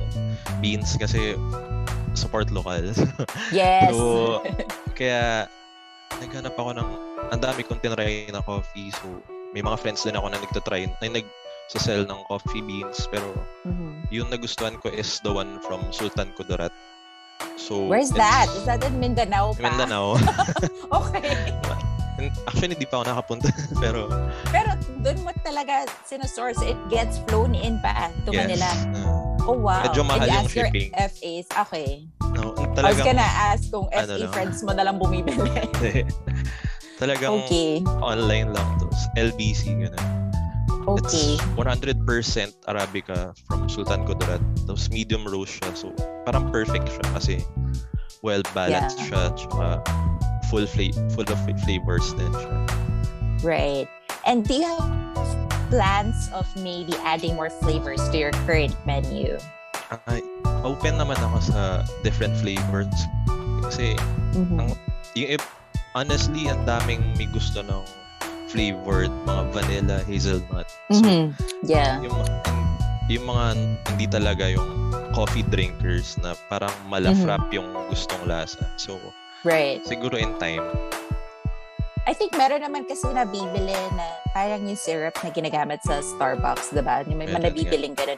beans 0.63 0.95
kasi 0.95 1.35
support 2.15 2.49
local. 2.49 2.79
Yes. 3.51 3.91
So, 3.91 4.41
kaya 4.97 5.51
naghanap 6.23 6.55
ako 6.55 6.79
ng 6.79 6.89
ang 7.27 7.39
dami 7.43 7.61
kong 7.67 7.83
tinry 7.83 8.31
na 8.31 8.39
coffee. 8.39 8.89
So, 8.95 9.19
may 9.53 9.63
mga 9.63 9.77
friends 9.79 10.03
din 10.03 10.15
ako 10.15 10.27
na 10.31 10.39
nagtatry, 10.39 10.87
na 10.89 11.07
nag 11.07 11.27
sell 11.67 12.07
ng 12.07 12.21
coffee 12.31 12.63
beans. 12.63 13.11
Pero 13.11 13.27
Mhm. 13.67 14.07
yung 14.09 14.27
nagustuhan 14.31 14.79
ko 14.79 14.87
is 14.87 15.19
the 15.21 15.31
one 15.31 15.59
from 15.67 15.83
Sultan 15.91 16.31
Kudarat. 16.39 16.71
So, 17.59 17.85
Where's 17.85 18.09
that? 18.15 18.47
Is 18.55 18.65
that 18.65 18.81
in 18.81 18.97
Mindanao 18.97 19.53
pa? 19.53 19.67
Mindanao. 19.69 20.17
okay. 21.05 21.53
Actually, 22.49 22.73
hindi 22.73 22.89
pa 22.89 23.03
ako 23.03 23.05
nakapunta. 23.13 23.49
pero, 23.83 24.09
Pero 24.49 24.73
doon 25.05 25.21
mo 25.21 25.29
talaga 25.45 25.85
sinasource. 26.01 26.57
It 26.65 26.79
gets 26.89 27.21
flown 27.29 27.53
in 27.53 27.77
pa 27.83 28.09
to 28.25 28.33
yes. 28.33 28.39
Manila. 28.41 28.69
Uh, 28.97 29.27
Oh, 29.47 29.55
wow. 29.55 29.79
Medyo 29.79 30.03
mahal 30.03 30.19
And 30.19 30.27
you 30.27 30.35
yung 30.35 30.43
ask 30.43 30.55
your 30.59 30.67
shipping. 30.67 30.89
FAs. 30.91 31.47
Okay. 31.47 32.03
no, 32.35 32.51
I 32.51 32.67
was 32.67 32.75
talagang, 32.75 33.05
gonna 33.15 33.31
ask 33.47 33.63
kung 33.71 33.87
ano 33.95 34.11
FA 34.19 34.27
friends 34.35 34.59
mo 34.59 34.75
na 34.75 34.83
lang 34.83 34.99
bumibili. 34.99 35.39
talagang 37.01 37.47
okay. 37.47 37.79
online 38.03 38.51
lang 38.51 38.67
to. 38.75 38.86
LBC, 39.19 39.85
gano'n. 39.85 40.07
Okay. 40.87 41.35
It's 41.35 41.43
100% 41.59 41.99
Arabica 42.71 43.35
from 43.43 43.67
Sultan 43.67 44.07
Kudarat. 44.07 44.39
Tapos 44.63 44.87
medium 44.87 45.27
roast 45.27 45.59
siya. 45.59 45.75
So, 45.75 45.91
parang 46.23 46.47
perfect 46.47 46.87
siya 46.87 47.05
kasi 47.11 47.35
well-balanced 48.23 48.95
Yeah. 49.03 49.07
siya. 49.11 49.21
Tsaka 49.35 49.83
full, 50.47 50.63
fla- 50.63 50.95
full 51.11 51.27
of 51.27 51.39
flavors 51.67 52.15
din 52.15 52.31
siya. 52.31 52.55
Right. 53.43 53.87
And 54.23 54.47
do 54.47 54.55
you 54.55 54.63
have 54.63 54.87
plans 55.67 56.31
of 56.31 56.47
maybe 56.55 56.95
adding 57.03 57.35
more 57.35 57.51
flavors 57.59 57.99
to 58.11 58.15
your 58.15 58.31
current 58.47 58.71
menu? 58.87 59.35
Ay, 60.07 60.23
open 60.63 60.95
naman 60.95 61.19
ako 61.19 61.51
sa 61.51 61.83
different 62.03 62.35
flavors. 62.39 62.91
Kasi, 63.67 63.99
Mhm. 64.39 64.71
yung, 65.19 65.29
if- 65.35 65.51
honestly, 65.95 66.47
ang 66.47 66.63
daming 66.63 67.03
may 67.19 67.27
gusto 67.27 67.59
ng 67.59 67.83
flavored, 68.57 69.13
mga 69.29 69.43
vanilla, 69.53 69.97
hazelnut. 70.09 70.65
So, 70.89 71.05
Mhm. 71.05 71.37
Yeah. 71.61 72.01
yung, 72.01 72.17
yung 73.05 73.25
mga 73.29 73.45
hindi 73.93 74.05
talaga 74.09 74.49
yung 74.49 74.65
coffee 75.13 75.45
drinkers 75.45 76.17
na 76.25 76.33
parang 76.49 76.73
malafrap 76.89 77.53
yung 77.53 77.69
gustong 77.93 78.25
lasa. 78.25 78.65
So, 78.81 78.97
Right. 79.45 79.85
siguro 79.85 80.17
in 80.17 80.33
time. 80.41 80.65
I 82.09 82.15
think 82.17 82.33
meron 82.33 82.65
naman 82.65 82.89
kasi 82.89 83.05
nabibili 83.13 83.77
na 83.93 84.05
parang 84.33 84.65
yung 84.65 84.79
syrup 84.79 85.13
na 85.21 85.29
ginagamit 85.29 85.83
sa 85.85 86.01
Starbucks, 86.01 86.73
diba? 86.73 87.05
Yung 87.05 87.19
may 87.19 87.29
Meron 87.29 87.45
mga 87.45 87.45
nabibiling 87.53 87.93
ganun. 87.93 88.17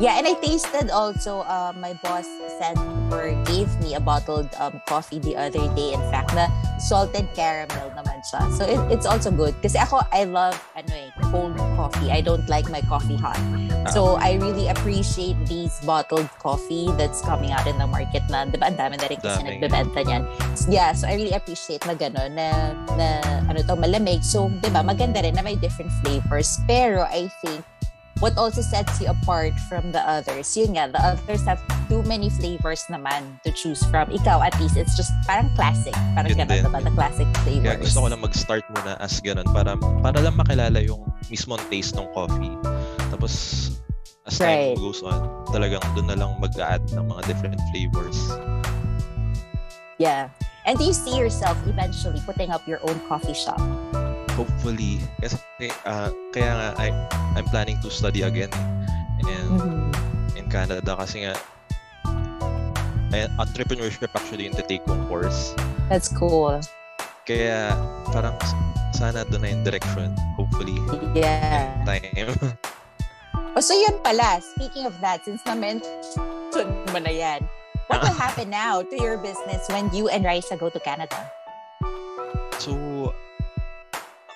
Yeah, 0.00 0.16
and 0.18 0.26
I 0.26 0.34
tasted 0.40 0.90
also, 0.90 1.44
uh, 1.44 1.72
my 1.76 1.92
boss 2.02 2.26
sent 2.58 2.80
or 3.12 3.36
gave 3.44 3.68
me 3.84 3.94
a 3.94 4.00
bottled 4.00 4.48
um, 4.58 4.80
coffee 4.88 5.20
the 5.20 5.36
other 5.36 5.62
day. 5.76 5.92
In 5.92 6.00
fact, 6.10 6.34
na 6.34 6.48
salted 6.80 7.28
caramel 7.36 7.92
naman 7.94 8.24
siya. 8.24 8.40
So 8.56 8.64
it, 8.64 8.80
it's 8.90 9.04
also 9.06 9.30
good. 9.30 9.54
Kasi 9.62 9.78
ako, 9.78 10.00
I 10.10 10.24
love 10.24 10.56
ano 10.74 10.90
eh, 10.90 11.12
cold 11.30 11.54
coffee. 11.76 12.10
I 12.10 12.18
don't 12.18 12.42
like 12.48 12.66
my 12.72 12.80
coffee 12.88 13.20
hot. 13.20 13.38
So 13.92 14.16
I 14.16 14.40
really 14.42 14.72
appreciate 14.72 15.36
these 15.46 15.78
bottled 15.84 16.30
coffee 16.40 16.88
that's 16.96 17.20
coming 17.20 17.52
out 17.52 17.68
in 17.68 17.76
the 17.76 17.86
market 17.86 18.24
na, 18.26 18.48
di 18.48 18.56
ba, 18.56 18.72
ang 18.72 18.80
dami 18.80 18.96
na 18.96 19.06
rin 19.06 19.20
kasi 19.20 19.44
nagbebenta 19.44 20.02
niyan. 20.02 20.26
Yeah, 20.72 20.96
so 20.96 21.06
I 21.06 21.14
really 21.14 21.36
appreciate 21.36 21.84
na 21.86 21.94
gano'n, 21.94 22.32
na, 22.32 22.74
na 22.96 23.22
ano 23.46 23.60
to, 23.60 23.76
malamig. 23.76 24.24
So, 24.24 24.48
di 24.48 24.72
ba, 24.72 24.82
maganda 24.82 25.22
rin 25.22 25.36
na 25.36 25.44
may 25.44 25.54
different 25.54 25.92
flavors. 26.02 26.58
Pero 26.66 27.04
I 27.06 27.28
think 27.44 27.62
what 28.22 28.38
also 28.38 28.62
sets 28.62 29.02
you 29.02 29.10
apart 29.10 29.50
from 29.66 29.90
the 29.90 29.98
others, 29.98 30.54
yun 30.54 30.78
nga, 30.78 30.86
the 30.86 31.02
others 31.02 31.42
have 31.42 31.58
too 31.90 32.06
many 32.06 32.30
flavors 32.30 32.86
naman 32.86 33.42
to 33.42 33.50
choose 33.50 33.82
from. 33.90 34.06
Ikaw, 34.14 34.46
at 34.46 34.54
least, 34.62 34.78
it's 34.78 34.94
just 34.94 35.10
parang 35.26 35.50
classic. 35.58 35.92
Parang 36.14 36.30
Yun 36.30 36.46
gano'n, 36.46 36.62
din. 36.62 36.70
diba? 36.70 36.80
The 36.86 36.94
classic 36.94 37.28
flavors. 37.42 37.66
Kaya 37.66 37.82
gusto 37.82 37.98
ko 37.98 38.06
lang 38.06 38.22
mag-start 38.22 38.64
muna 38.70 38.94
as 39.02 39.18
ganun 39.18 39.44
para, 39.50 39.74
para 39.74 40.18
lang 40.22 40.38
makilala 40.38 40.78
yung 40.86 41.02
mismong 41.26 41.58
taste 41.66 41.98
ng 41.98 42.06
coffee. 42.14 42.54
Tapos, 43.10 43.34
as 44.22 44.38
Right. 44.38 44.78
time 44.78 44.78
goes 44.78 45.02
on, 45.02 45.18
talagang 45.50 45.82
doon 45.98 46.06
na 46.06 46.14
lang 46.14 46.30
mag-add 46.38 46.86
ng 46.94 47.02
mga 47.02 47.26
different 47.26 47.58
flavors. 47.74 48.16
Yeah. 49.98 50.30
And 50.62 50.78
do 50.78 50.86
you 50.86 50.94
see 50.94 51.18
yourself 51.18 51.58
eventually 51.66 52.22
putting 52.22 52.54
up 52.54 52.62
your 52.70 52.78
own 52.86 53.02
coffee 53.10 53.34
shop? 53.34 53.58
Hopefully, 54.32 54.96
kasi 55.20 55.36
uh, 55.84 56.08
kaya 56.32 56.50
nga 56.56 56.68
I, 56.80 56.88
I'm 57.36 57.44
planning 57.52 57.76
to 57.84 57.88
study 57.92 58.24
again 58.24 58.48
and 59.22 59.48
Mm-hmm. 59.52 60.38
in 60.40 60.48
Canada 60.48 60.96
kasi 60.96 61.28
nga 61.28 61.36
entrepreneurship 63.36 64.08
actually 64.16 64.48
yung 64.48 64.56
take 64.56 64.80
kong 64.88 65.04
course. 65.06 65.52
That's 65.92 66.08
cool. 66.08 66.58
Kaya 67.28 67.76
parang 68.08 68.34
sana 68.96 69.28
doon 69.28 69.44
na 69.44 69.48
yung 69.52 69.64
direction. 69.64 70.16
Hopefully, 70.40 70.74
Yeah. 71.12 71.76
in 71.76 71.86
time. 71.86 72.32
Oh, 73.52 73.60
so 73.60 73.76
yun 73.76 74.00
pala. 74.00 74.40
Speaking 74.56 74.88
of 74.88 74.96
that, 75.04 75.20
since 75.28 75.44
na-mention 75.44 75.92
mo 76.88 76.96
na 76.96 77.12
yan, 77.12 77.44
what 77.92 78.00
will 78.00 78.16
happen 78.24 78.48
now 78.48 78.80
to 78.80 78.96
your 78.96 79.20
business 79.20 79.68
when 79.68 79.92
you 79.92 80.08
and 80.08 80.24
Raisa 80.24 80.56
go 80.56 80.72
to 80.72 80.80
Canada? 80.80 81.28
so, 82.56 82.72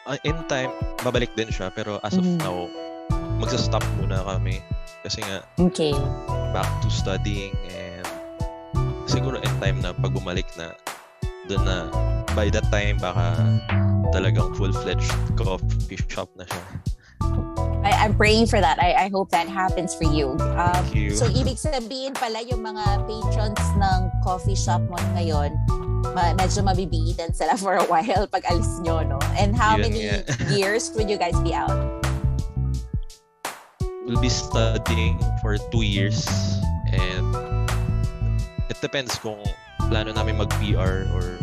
uh, 0.06 0.18
in 0.22 0.38
time, 0.46 0.70
babalik 1.02 1.34
din 1.34 1.50
siya. 1.50 1.68
Pero 1.70 1.98
as 2.02 2.14
of 2.14 2.25
Mhm. 2.25 2.38
now, 2.40 2.70
magsa-stop 3.36 3.84
muna 4.00 4.22
kami. 4.25 4.62
Kasi 5.02 5.22
nga, 5.22 5.42
Okay. 5.60 5.94
back 6.50 6.66
to 6.82 6.88
studying 6.88 7.52
and 7.68 8.06
siguro 9.06 9.38
in 9.38 9.54
time 9.62 9.78
na 9.82 9.92
pag 9.92 10.10
bumalik 10.10 10.46
na, 10.56 10.75
doon 11.46 11.62
na, 11.62 11.86
by 12.34 12.50
that 12.50 12.66
time, 12.75 12.98
baka 12.98 13.38
talagang 14.10 14.50
full-fledged 14.54 15.12
coffee 15.38 16.00
shop 16.10 16.30
na 16.34 16.46
siya. 16.46 16.64
I, 17.86 18.02
I'm 18.02 18.18
praying 18.18 18.50
for 18.50 18.58
that. 18.58 18.82
I, 18.82 19.06
I 19.06 19.08
hope 19.14 19.30
that 19.30 19.46
happens 19.46 19.94
for 19.94 20.10
you. 20.10 20.34
Um, 20.58 20.75
Thank 20.90 20.98
you. 20.98 21.14
So, 21.14 21.30
ibig 21.30 21.54
sabihin 21.54 22.18
pala 22.18 22.42
yung 22.42 22.66
mga 22.66 23.06
patrons 23.06 23.62
ng 23.78 24.00
coffee 24.26 24.58
shop 24.58 24.82
mo 24.90 24.98
ngayon, 25.14 25.54
ma- 26.16 26.32
medyo 26.32 26.64
mabibitan 26.64 27.37
sila 27.37 27.61
for 27.61 27.76
a 27.76 27.85
while 27.85 28.25
pag 28.26 28.49
alis 28.49 28.80
nyo, 28.80 29.04
no? 29.04 29.20
And 29.37 29.52
how 29.52 29.76
Yun 29.76 29.92
many 29.92 30.00
nga. 30.08 30.25
years 30.56 30.88
would 30.96 31.12
you 31.12 31.20
guys 31.20 31.37
be 31.44 31.52
out? 31.52 31.76
We'll 34.08 34.23
be 34.23 34.30
studying 34.30 35.18
for 35.42 35.58
two 35.75 35.82
years 35.82 36.25
and 36.88 37.26
it 38.70 38.78
depends 38.80 39.18
kung 39.18 39.42
plano 39.90 40.14
namin 40.14 40.38
mag-PR 40.38 41.11
or 41.12 41.37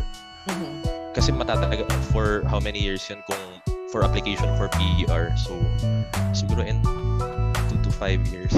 Mhm. 0.49 0.83
kasi 1.13 1.29
matataga 1.31 1.85
for 2.09 2.41
how 2.49 2.57
many 2.59 2.79
years 2.79 3.03
yun 3.07 3.19
kung 3.29 3.39
for 3.93 4.01
application 4.01 4.47
for 4.57 4.71
PR. 4.73 5.29
So, 5.37 5.53
siguro 6.33 6.65
in 6.65 6.81
2 7.69 7.77
to 7.83 7.91
5 7.93 8.25
years. 8.33 8.51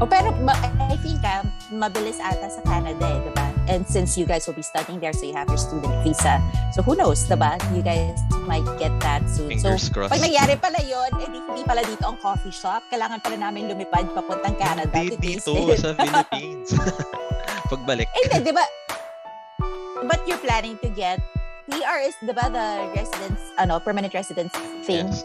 O 0.00 0.08
pero 0.08 0.32
ma- 0.40 0.56
I 0.80 0.96
think 0.98 1.20
ah, 1.22 1.44
mabilis 1.70 2.16
ata 2.18 2.48
sa 2.48 2.60
Canada 2.64 3.04
eh, 3.04 3.20
diba? 3.22 3.39
And 3.68 3.86
since 3.86 4.16
you 4.16 4.24
guys 4.24 4.46
will 4.46 4.54
be 4.54 4.62
studying 4.62 4.98
there, 4.98 5.12
so 5.12 5.26
you 5.26 5.34
have 5.34 5.48
your 5.48 5.58
student 5.58 5.92
visa. 6.02 6.40
So 6.72 6.82
who 6.82 6.94
knows, 6.94 7.26
diba? 7.26 7.54
You 7.74 7.82
guys 7.82 8.18
might 8.46 8.64
get 8.78 8.90
that 9.00 9.28
soon. 9.28 9.52
Fingers 9.54 9.86
so 9.86 9.92
crossed. 9.92 10.10
pag 10.10 10.22
nangyari 10.22 10.56
pala 10.56 10.80
yun, 10.82 11.10
eh, 11.20 11.28
di, 11.28 11.38
hindi 11.38 11.62
pala 11.62 11.82
dito 11.82 12.02
ang 12.02 12.18
coffee 12.18 12.50
shop. 12.50 12.82
Kailangan 12.88 13.20
pala 13.20 13.36
namin 13.38 13.68
lumipad 13.68 14.10
papuntang 14.10 14.56
Canada 14.58 14.90
Hindi 14.90 15.14
to 15.14 15.22
taste 15.22 15.46
dito 15.46 15.70
it. 15.70 15.78
sa 15.78 15.90
Philippines. 15.98 16.68
Pagbalik. 17.70 18.08
Eh, 18.10 18.20
Hindi, 18.26 18.38
di 18.50 18.52
ba? 18.52 18.64
But 20.02 20.24
you're 20.26 20.40
planning 20.40 20.80
to 20.82 20.88
get 20.90 21.20
PR 21.70 22.02
is, 22.02 22.18
di 22.18 22.34
ba, 22.34 22.50
the 22.50 22.90
residence, 22.90 23.38
ano, 23.54 23.78
permanent 23.78 24.10
residence 24.10 24.50
thing? 24.82 25.06
Yes. 25.06 25.22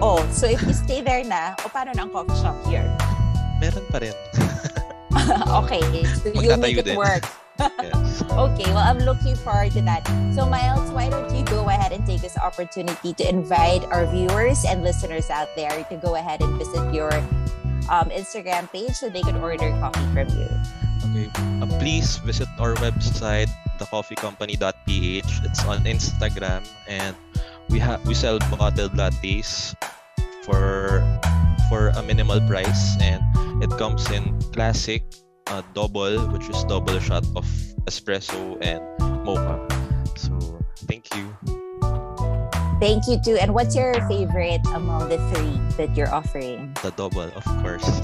Oh, 0.00 0.24
so 0.32 0.48
if 0.48 0.62
you 0.64 0.72
stay 0.72 1.04
there 1.04 1.20
na, 1.20 1.52
o 1.60 1.68
paano 1.68 1.92
na 1.92 2.08
ang 2.08 2.10
coffee 2.10 2.32
shop 2.40 2.56
here? 2.64 2.88
Meron 3.60 3.84
pa 3.92 4.00
rin. 4.00 4.16
okay, 5.60 5.84
so 6.16 6.32
you'll 6.32 6.56
make 6.56 6.80
it 6.80 6.88
din. 6.88 6.96
work. 6.96 7.20
Yes. 7.58 8.24
Okay, 8.32 8.64
well, 8.72 8.84
I'm 8.84 8.98
looking 8.98 9.36
forward 9.36 9.72
to 9.72 9.82
that. 9.82 10.06
So, 10.34 10.48
Miles, 10.48 10.90
why 10.90 11.10
don't 11.10 11.28
you 11.34 11.44
go 11.44 11.68
ahead 11.68 11.92
and 11.92 12.04
take 12.06 12.20
this 12.20 12.36
opportunity 12.38 13.12
to 13.12 13.24
invite 13.28 13.84
our 13.92 14.06
viewers 14.06 14.64
and 14.64 14.82
listeners 14.82 15.28
out 15.28 15.48
there 15.54 15.84
to 15.84 15.96
go 15.96 16.16
ahead 16.16 16.40
and 16.40 16.56
visit 16.56 16.94
your 16.94 17.12
um, 17.92 18.08
Instagram 18.08 18.70
page 18.72 18.96
so 18.96 19.08
they 19.10 19.20
could 19.20 19.36
order 19.36 19.70
coffee 19.80 20.06
from 20.16 20.28
you? 20.32 20.48
Okay. 21.12 21.28
Uh, 21.60 21.68
please 21.78 22.16
visit 22.24 22.48
our 22.58 22.74
website, 22.80 23.52
thecoffeecompany.ph. 23.78 25.32
It's 25.44 25.64
on 25.68 25.84
Instagram, 25.84 26.64
and 26.88 27.14
we 27.68 27.78
have 27.78 28.00
we 28.06 28.14
sell 28.14 28.38
bottled 28.48 28.96
lattes 28.96 29.76
for 30.48 31.04
for 31.68 31.92
a 31.92 32.02
minimal 32.02 32.40
price, 32.48 32.96
and 33.00 33.20
it 33.62 33.70
comes 33.76 34.08
in 34.10 34.40
classic, 34.56 35.04
uh, 35.48 35.62
double, 35.74 36.18
which 36.28 36.48
is 36.48 36.64
double 36.64 36.98
shot 37.00 37.24
of 37.36 37.46
espresso 37.86 38.58
and 38.60 38.82
mocha. 39.24 39.58
So 40.16 40.38
thank 40.86 41.14
you. 41.16 41.34
Thank 42.82 43.06
you 43.06 43.20
too. 43.22 43.38
And 43.38 43.54
what's 43.54 43.76
your 43.76 43.94
favorite 44.08 44.66
among 44.74 45.08
the 45.08 45.18
three 45.30 45.54
that 45.76 45.96
you're 45.96 46.12
offering? 46.12 46.74
The 46.82 46.90
double, 46.90 47.30
of 47.30 47.44
course. 47.62 47.86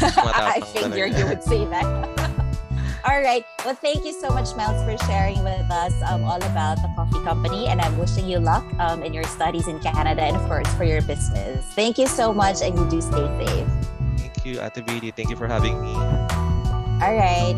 I 0.00 0.60
figured 0.72 1.12
you 1.18 1.26
would 1.26 1.42
say 1.42 1.66
that. 1.66 1.84
all 3.04 3.20
right. 3.20 3.44
Well, 3.62 3.74
thank 3.74 4.06
you 4.06 4.12
so 4.12 4.30
much, 4.30 4.56
Miles, 4.56 4.80
for 4.88 4.96
sharing 5.06 5.44
with 5.44 5.70
us 5.70 5.92
um, 6.08 6.24
all 6.24 6.42
about 6.42 6.80
the 6.80 6.88
coffee 6.96 7.22
company. 7.24 7.66
And 7.66 7.80
I'm 7.80 7.98
wishing 7.98 8.26
you 8.26 8.38
luck 8.38 8.64
um, 8.78 9.02
in 9.02 9.12
your 9.12 9.24
studies 9.24 9.68
in 9.68 9.78
Canada 9.80 10.22
and, 10.22 10.34
of 10.34 10.46
course, 10.48 10.72
for 10.74 10.84
your 10.84 11.02
business. 11.02 11.64
Thank 11.74 11.98
you 11.98 12.06
so 12.06 12.32
much, 12.32 12.62
and 12.62 12.78
you 12.78 12.88
do 12.88 13.02
stay 13.02 13.26
safe. 13.44 13.68
Thank 14.16 14.46
you, 14.46 14.62
Ate. 14.62 15.14
Thank 15.14 15.28
you 15.28 15.36
for 15.36 15.46
having 15.46 15.80
me. 15.82 16.39
All 17.02 17.14
right. 17.14 17.56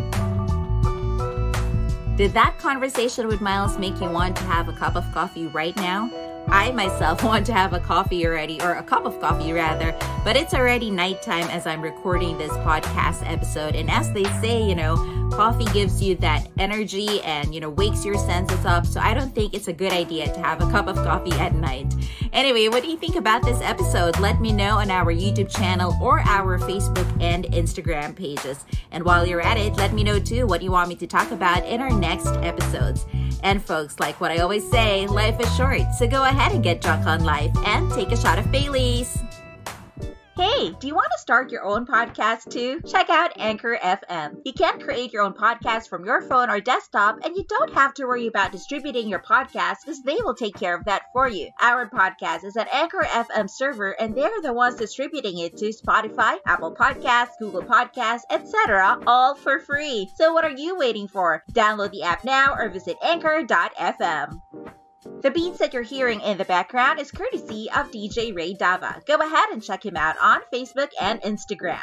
Did 2.16 2.32
that 2.34 2.58
conversation 2.58 3.26
with 3.26 3.40
Miles 3.40 3.78
make 3.78 4.00
you 4.00 4.08
want 4.08 4.37
to 4.37 4.44
have 4.44 4.68
a 4.68 4.72
cup 4.72 4.94
of 4.94 5.04
coffee 5.12 5.46
right 5.49 5.75
now? 5.76 6.11
I 6.49 6.70
myself 6.72 7.25
want 7.25 7.46
to 7.46 7.52
have 7.52 7.72
a 7.72 7.80
coffee 7.80 8.26
already, 8.26 8.61
or 8.61 8.75
a 8.75 8.82
cup 8.82 9.04
of 9.04 9.20
coffee 9.20 9.52
rather, 9.52 9.96
but 10.25 10.37
it's 10.37 10.54
already 10.54 10.90
nighttime 10.90 11.49
as 11.49 11.66
I'm 11.66 11.80
recording 11.80 12.38
this 12.38 12.52
podcast 12.58 13.28
episode. 13.28 13.75
And 13.75 13.90
as 13.90 14.12
they 14.12 14.25
say, 14.40 14.62
you 14.62 14.75
know, 14.75 14.94
coffee 15.33 15.65
gives 15.73 16.03
you 16.03 16.15
that 16.17 16.49
energy 16.59 17.21
and, 17.23 17.55
you 17.55 17.61
know, 17.61 17.71
wakes 17.71 18.05
your 18.05 18.17
senses 18.17 18.65
up. 18.65 18.87
So 18.87 19.01
I 19.01 19.15
don't 19.15 19.35
think 19.35 19.55
it's 19.55 19.69
a 19.69 19.73
good 19.73 19.93
idea 19.93 20.33
to 20.33 20.41
have 20.41 20.61
a 20.61 20.71
cup 20.71 20.87
of 20.87 20.97
coffee 20.97 21.33
at 21.33 21.55
night. 21.55 21.95
Anyway, 22.33 22.69
what 22.69 22.83
do 22.83 22.89
you 22.89 22.97
think 22.97 23.17
about 23.17 23.43
this 23.43 23.61
episode? 23.61 24.19
Let 24.19 24.41
me 24.41 24.53
know 24.53 24.79
on 24.79 24.91
our 24.91 25.12
YouTube 25.12 25.55
channel 25.55 25.97
or 26.01 26.21
our 26.21 26.59
Facebook 26.59 27.07
and 27.23 27.45
Instagram 27.47 28.15
pages. 28.15 28.65
And 28.91 29.05
while 29.05 29.27
you're 29.27 29.41
at 29.41 29.59
it, 29.59 29.75
let 29.77 29.93
me 29.93 30.05
know 30.05 30.19
too 30.19 30.47
what 30.47 30.62
you 30.62 30.71
want 30.71 30.89
me 30.89 30.95
to 30.97 31.07
talk 31.07 31.31
about 31.31 31.65
in 31.67 31.81
our 31.81 31.91
next 31.91 32.29
episodes. 32.39 33.07
And 33.43 33.62
folks, 33.62 33.99
like 33.99 34.21
what 34.21 34.31
I 34.31 34.39
always 34.39 34.69
say, 34.71 35.07
life 35.07 35.41
is 35.41 35.55
short, 35.57 35.83
so 35.99 36.07
go 36.07 36.25
ahead 36.25 36.53
and 36.53 36.62
get 36.62 36.81
drunk 36.81 37.07
on 37.07 37.25
life 37.25 37.53
and 37.67 37.91
take 37.93 38.12
a 38.12 38.17
shot 38.17 38.39
of 38.39 38.51
Bailey's. 38.53 39.19
Hey, 40.35 40.71
do 40.81 40.87
you 40.87 40.95
want 40.95 41.09
to 41.12 41.21
start 41.21 41.53
your 41.53 41.62
own 41.62 41.85
podcast 41.85 42.51
too? 42.51 42.81
Check 42.91 43.11
out 43.11 43.39
Anchor 43.39 43.79
FM. 43.83 44.41
You 44.47 44.55
can 44.55 44.81
create 44.81 45.12
your 45.12 45.25
own 45.25 45.35
podcast 45.35 45.91
from 45.91 46.07
your 46.07 46.23
phone 46.23 46.49
or 46.49 46.59
desktop, 46.59 47.19
and 47.23 47.37
you 47.37 47.45
don't 47.47 47.75
have 47.75 47.93
to 47.95 48.07
worry 48.07 48.29
about 48.29 48.51
distributing 48.51 49.09
your 49.09 49.19
podcast 49.19 49.77
because 49.85 50.03
they 50.03 50.17
will 50.23 50.35
take 50.35 50.55
care 50.55 50.75
of 50.75 50.87
that 50.87 51.03
for 51.12 51.29
you. 51.29 51.51
Our 51.61 51.87
podcast 51.91 52.45
is 52.45 52.57
an 52.57 52.67
Anchor 52.73 53.07
FM 53.07 53.51
server, 53.51 53.91
and 53.91 54.15
they're 54.15 54.41
the 54.41 54.55
ones 54.55 54.77
distributing 54.77 55.37
it 55.37 55.59
to 55.59 55.67
Spotify, 55.67 56.39
Apple 56.47 56.75
Podcasts, 56.75 57.39
Google 57.39 57.62
Podcasts, 57.62 58.23
etc., 58.31 59.01
all 59.07 59.35
for 59.35 59.59
free. 59.59 60.11
So 60.17 60.33
what 60.33 60.47
are 60.47 60.57
you 60.57 60.79
waiting 60.79 61.09
for? 61.09 61.43
Download 61.53 61.91
the 61.91 62.05
app 62.05 62.25
now 62.25 62.55
or 62.55 62.71
visit 62.71 62.97
anchor.fm. 63.03 64.41
The 65.23 65.30
beats 65.30 65.59
that 65.59 65.73
you're 65.73 65.82
hearing 65.82 66.21
in 66.21 66.38
the 66.38 66.44
background 66.44 67.00
is 67.00 67.11
courtesy 67.11 67.68
of 67.71 67.90
DJ 67.90 68.35
Ray 68.35 68.54
Dava. 68.54 69.04
Go 69.04 69.16
ahead 69.16 69.50
and 69.50 69.62
check 69.62 69.85
him 69.85 69.97
out 69.97 70.16
on 70.21 70.42
Facebook 70.52 70.90
and 71.00 71.21
Instagram. 71.23 71.80